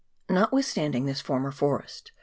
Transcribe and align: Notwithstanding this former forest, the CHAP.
Notwithstanding 0.31 1.05
this 1.05 1.21
former 1.21 1.51
forest, 1.51 2.05
the 2.05 2.09
CHAP. 2.09 2.15